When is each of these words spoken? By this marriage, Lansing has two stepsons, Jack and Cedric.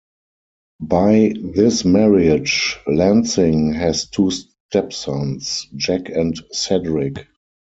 By 0.81 1.31
this 1.53 1.85
marriage, 1.85 2.79
Lansing 2.87 3.73
has 3.73 4.07
two 4.07 4.31
stepsons, 4.31 5.67
Jack 5.75 6.09
and 6.09 6.35
Cedric. 6.51 7.27